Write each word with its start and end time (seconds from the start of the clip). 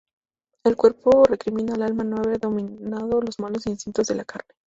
El 0.63 0.75
cuerpo 0.75 1.25
recrimina 1.25 1.75
al 1.75 1.83
alma 1.83 2.03
no 2.03 2.15
haber 2.17 2.39
dominado 2.39 3.21
los 3.21 3.37
malos 3.39 3.67
instintos 3.67 4.07
de 4.07 4.15
la 4.15 4.25
carne. 4.25 4.51